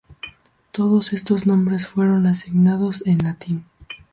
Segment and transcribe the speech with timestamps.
[0.71, 3.65] Todos estos nombres fueron asignados en latín.